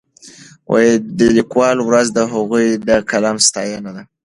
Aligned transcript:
د 1.17 1.19
لیکوالو 1.37 1.81
ورځ 1.85 2.07
د 2.11 2.19
هغوی 2.33 2.67
د 2.87 2.89
قلم 3.09 3.37
ستاینه 3.47 3.91
ده. 3.95 4.03